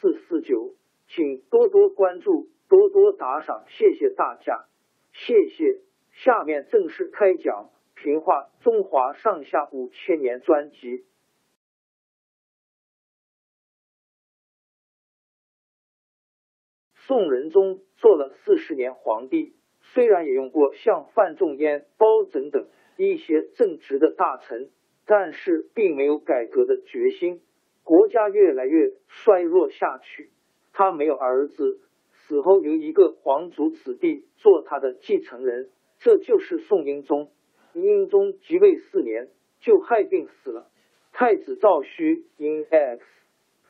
[0.00, 0.74] 四四九。
[1.10, 4.66] 请多多关注，多多打赏，谢谢大家，
[5.12, 5.80] 谢谢。
[6.12, 7.70] 下面正式开讲
[8.02, 11.06] 《评话中华上下五千年》专辑。
[17.06, 24.70] 宋仁宗做了四十年皇帝，虽然也用过像范仲淹、包拯等一些正直的大臣，
[25.06, 27.40] 但是并没有改革的决心，
[27.88, 30.28] 国家越来越衰弱下去。
[30.74, 31.80] 他没有儿子，
[32.12, 37.30] 死后由一个皇族子弟做他的继承人，这就是宋英宗。
[37.72, 40.68] 英宗即位四年就害病死了。
[41.14, 43.02] 太子赵顼因 X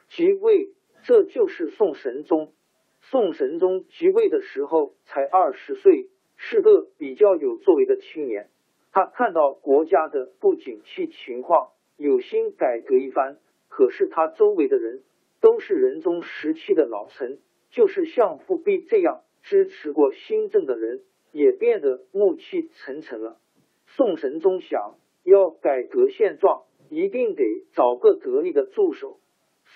[0.08, 0.72] 即位，
[1.04, 2.52] 这就是宋神宗。
[3.00, 8.50] 宋神宗即位的时候才二十岁，是个比较有作为的青年。
[8.90, 13.38] 他看到国家的不景气情况，有心改革一番，
[13.78, 15.04] 可是他周围的人。
[15.40, 17.38] 都是仁宗时期的老臣，
[17.70, 23.38] 就是像富弼这样支持过新政的人，也变得暮气沉沉了。
[23.86, 29.20] 宋神宗想要改革现状，一定得找个得力的助手。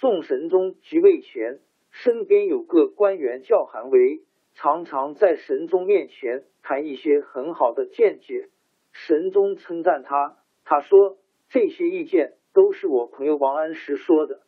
[0.01, 1.61] 宋神宗即位前，
[1.93, 4.23] 身边有个官员叫韩维，
[4.55, 8.49] 常常在神宗面前谈一些很好的见解。
[8.91, 11.19] 神宗称赞他，他说
[11.51, 14.41] 这些意见都是我朋友王安石说的。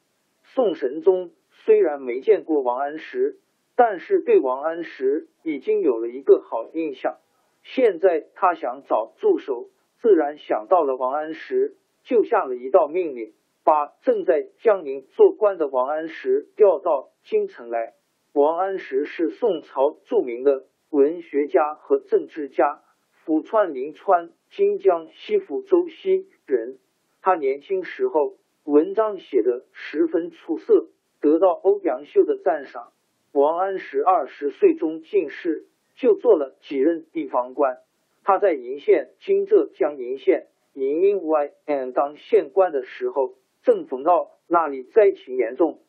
[0.42, 3.38] 宋神宗虽然没见过王安石，
[3.76, 7.18] 但是对王安石已经有了一个好印象。
[7.62, 9.70] 现在他想找助手，
[10.00, 13.32] 自然想到了王安石，就下了一道命令，
[13.64, 17.94] 把正在江宁做官的王安石调到京城来。
[18.34, 22.82] 王安石是宋朝著名的文学家和政治家，
[23.24, 26.78] 抚川临川金江西府周西人。
[27.24, 28.36] 他年轻时候。
[28.64, 30.88] 文章写的十分出色，
[31.20, 32.92] 得到欧阳修的赞赏。
[33.30, 37.76] 王安石二十岁中进士，就做了几任地方官。
[38.22, 45.82] 他在鄞县（今浙江鄞县）鄞阴 Y N 当县官的时候，正逢到那里灾情严重，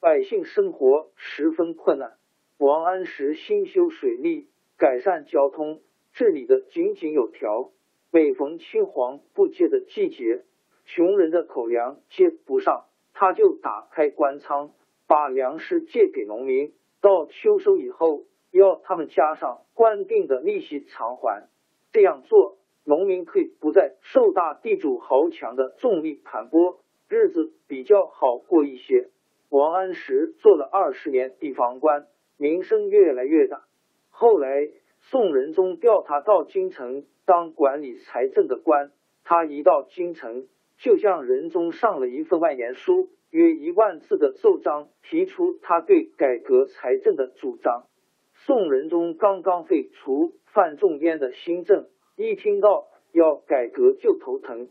[0.00, 2.14] 百姓生活十分困难。
[2.56, 5.82] 王安石兴修水利，改善交通，
[6.14, 7.70] 治理的井井有条。
[8.10, 10.44] 每逢青黄不接的季节，
[10.86, 14.72] 穷人的口粮接不上，他就打开官仓，
[15.06, 21.48] 把粮食借给农民，到秋收以后，要他们加上官定的利息偿还。
[21.92, 26.76] 这样做，农民可以不再受大地主豪强的重力盘剥，
[27.08, 29.10] 日子比较好过一些。
[29.48, 32.06] 王安石做了二十年地方官，
[32.36, 33.64] 名声越来越大。
[34.10, 34.68] 后来，
[35.00, 38.90] 宋仁宗调他到京城当管理财政的官，
[39.24, 40.46] 他一到京城。
[40.78, 47.86] 就向仁宗上了一份万言书，约一万字的奏章，提出他对改革财政的主张。
[48.34, 51.86] 宋仁宗刚刚废除范仲淹的新政，
[52.16, 54.68] 一听到要改革就头疼，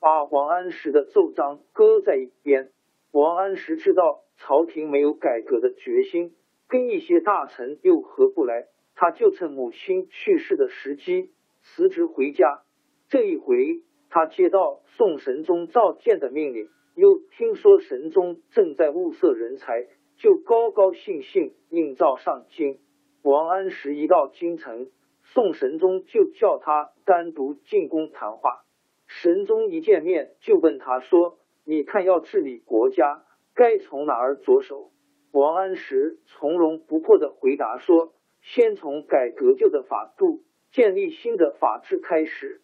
[0.00, 2.70] 把王安石的奏章搁在一边。
[3.12, 6.34] 王安石知道朝廷没有改革的决心，
[6.66, 12.62] 跟一些大臣又合不来，他就趁母亲去世的时机辞职回家。
[13.08, 13.82] 这一回。
[14.14, 19.86] 他接到宋神宗召见的命令，又听说神宗正在物色人才，
[20.16, 22.78] 就高高兴兴应召上京。
[23.22, 24.90] 王安石一到京城，
[25.22, 28.66] 宋神宗就叫他单独进宫谈话。
[29.06, 33.24] 神宗一见面就问他说：“你看要治理国家，
[33.54, 34.90] 该从哪儿着手？”
[35.32, 38.12] 王安石从容不迫的回答说
[38.44, 42.60] ：“先从改革旧的法度，建立新的法制开始。”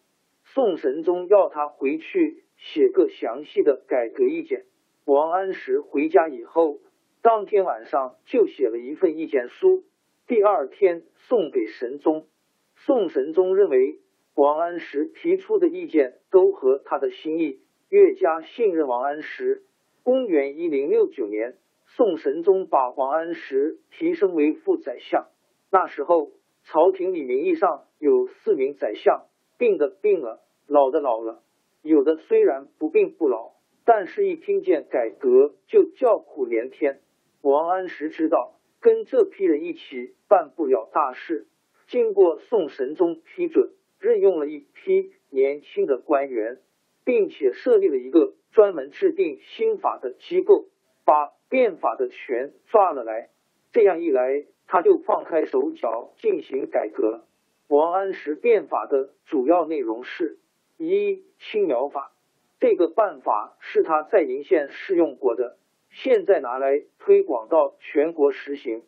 [0.53, 4.65] 宋神宗要他回去写个详细的改革意见。
[5.05, 6.79] 王安石回家以后，
[7.21, 9.83] 当天晚上就写了一份意见书，
[10.27, 12.27] 第二天送给神宗。
[12.75, 13.99] 宋神宗认为
[14.35, 17.59] 王安石提出的意见都合他的心意，
[17.89, 19.63] 越加信任王安石。
[20.03, 21.57] 公元一零六九年。
[21.95, 25.27] 宋神宗把王安石提升为副宰相。
[25.71, 26.29] 那时候，
[26.63, 29.25] 朝廷里名义上有四名宰相，
[29.59, 31.43] 病的病了，老的老了。
[31.83, 33.51] 有的虽然不病不老，
[33.85, 37.01] 但是一听见改革就叫苦连天。
[37.43, 41.45] 王安石知道跟这批人一起办不了大事，
[41.87, 43.69] 经过宋神宗批准，
[43.99, 46.57] 任用了一批年轻的官员，
[47.05, 50.65] 并且设立了一个专门制定新法的机构，
[51.05, 51.37] 把。
[51.49, 53.31] 变法的权抓了来，
[53.71, 57.25] 这样一来，他就放开手脚进行改革了。
[57.69, 60.39] 王安石变法的主要内容是：
[60.77, 62.11] 一、青苗法，
[62.59, 65.55] 这个办法是他在鄞县试用过的，
[65.91, 68.81] 现在拿来推广到全国实行；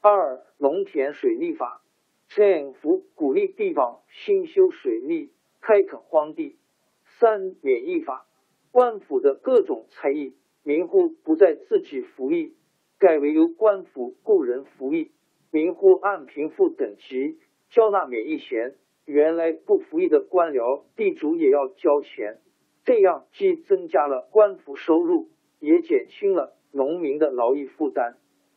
[0.00, 1.82] 二、农田水利法，
[2.28, 6.54] 政府鼓励地方兴修水利，开垦荒地；
[7.18, 8.24] 三、免役法，
[8.70, 10.32] 官府的各种差役。
[10.62, 12.54] 民户不再自己服役，
[12.98, 15.10] 改为由官府雇人服役。
[15.50, 17.38] 民户按贫富等级
[17.70, 18.74] 交纳免役钱，
[19.04, 22.38] 原来不服役的官僚地主也要交钱。
[22.84, 25.28] 这样既增加了官府收入，
[25.60, 28.16] 也减轻了农民的劳役负担。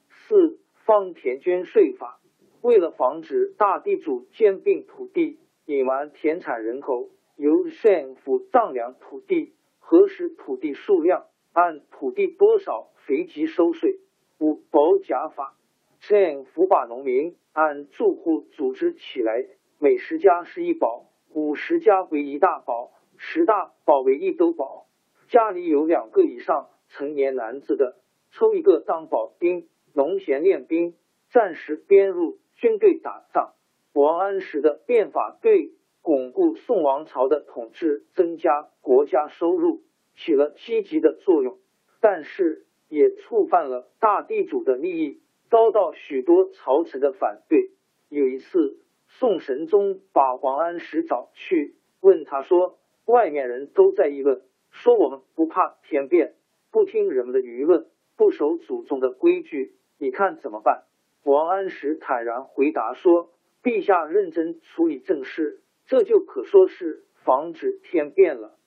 [0.09, 2.19] 四方田捐税法，
[2.61, 11.25] 为了防止大地主兼并土地，隐瞒田产人口，由县府丈量土地，核实土地数量。
[11.53, 13.99] 按土地多少随即收税。
[14.39, 15.57] 五保甲法，
[16.01, 19.45] 政府把农民按住户组织起来，
[19.79, 24.87] 每十家是一保，五十家为一大保，十大保为一兜保。
[25.29, 27.97] 家里有两个以上成年男子的，
[28.31, 29.67] 抽一个当保兵。
[29.93, 30.95] 农闲练兵，
[31.31, 33.53] 暂时编入军队打仗。
[33.93, 39.83] 王安石的变法对巩固宋王朝的统治、增加国家收入。
[40.15, 41.59] 起了积极的作用，
[42.01, 45.21] 但是也触犯了大地主的利益，
[45.51, 47.71] 遭到许多朝臣的反对。
[48.07, 56.35] 有一次，宋神宗把王安石找去，问他说：“外面人都在议论，说我们不怕天变，
[56.71, 60.85] 不听人们的舆论，不守祖宗的规矩，你看怎么办？”
[61.23, 68.57] 王安石坦然回答说：“陛下认真处理政事，这就可说是防止天变了。”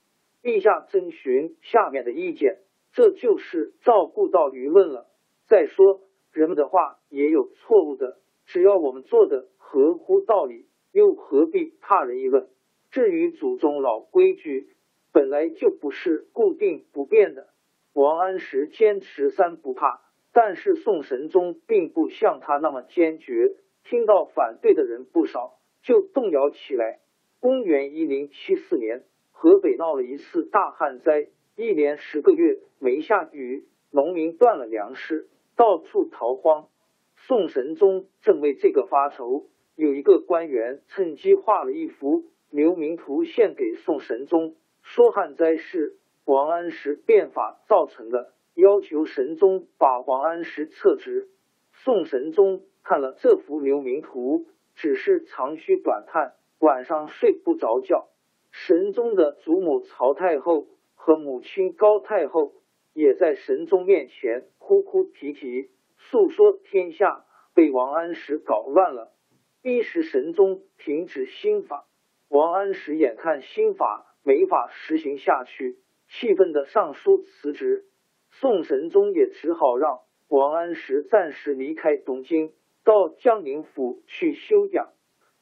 [0.44, 2.58] 陛下征询下面的意见，
[2.92, 5.08] 这就是照顾到舆论了。
[5.46, 6.02] 再说，
[6.34, 12.48] 人们的话也有错误的，只要我们做的合乎道理，又何必怕人议论？
[12.90, 14.68] 至于祖宗老规矩，
[15.12, 17.48] 本来就不是固定不变的。
[17.92, 20.02] 王安石坚持三不怕，
[20.32, 26.98] 但是宋神宗并不像他那么坚决，听到反对的人不少，就动摇起来。
[27.38, 29.04] 公元一零七四年。
[29.30, 36.68] 河北闹了一次大旱灾，一连十个月没下雨，农民断了粮食，到处逃荒。
[37.16, 39.46] 宋神宗正为这个发愁，
[39.76, 51.28] 有一个官员趁机画了一幅流民图献给宋神宗，说旱灾是王安石变法造成的，要求神宗把王安石撤职。
[51.72, 58.08] 宋神宗看了这幅流民图，只是长吁短叹，晚上睡不着觉。
[58.50, 62.52] 神宗的祖母曹太后和母亲高太后
[62.94, 69.12] 也在神宗面前哭哭啼啼，诉说天下被王安石搞乱了，
[69.60, 71.86] 逼使神宗停止新法。
[72.28, 75.76] 王安石眼看新法没法实行下去，
[76.08, 77.84] 气愤的上书辞职。
[78.30, 82.52] 宋神宗也只好让王安石暂时离开东京，
[82.84, 84.92] 到江宁府去休养。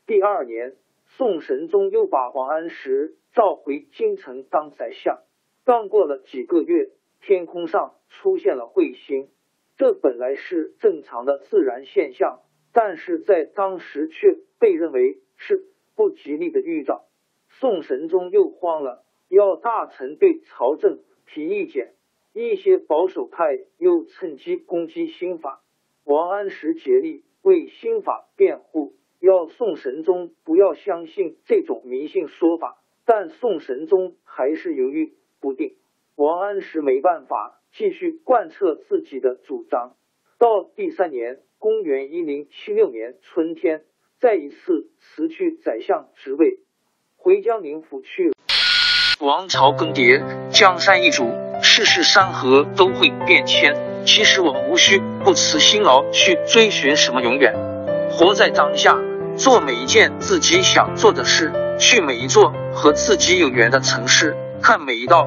[0.07, 0.75] 第二年。
[1.19, 5.19] 宋神宗又把王安石召回京城当宰相。
[5.63, 6.89] 刚过了几个月，
[7.23, 9.29] 天空上出现了彗星，
[9.76, 12.41] 这本来是正常的自然现象，
[12.73, 15.64] 但是在当时却被认为是
[15.95, 17.05] 不吉利的预兆。
[17.49, 21.95] 宋神宗又慌了，要大臣对朝政提意见。
[22.35, 25.62] 一些保守派又趁机攻击新法。
[26.05, 32.83] 王安石竭力为新法辩护，要宋神宗不要相信这种迷信说法。
[33.05, 35.76] 但宋神宗还是犹豫不定。
[36.14, 39.95] 王安石没办法，继续贯彻自己的主张。
[40.38, 43.85] 到第三年，公元一零七六年春天，
[44.21, 46.59] 再一次辞去宰相职位，
[47.16, 48.35] 回江宁府去了。
[49.21, 53.75] 王朝更迭，江山易主，世事山河都会变迁。
[54.04, 57.54] 其实我们无需不辞辛劳去追寻什么永远，
[58.11, 58.99] 活在当下，
[59.35, 64.37] 做每一件自己想做的事，去每一座和自己有缘的城市。
[64.61, 65.26] 看每一道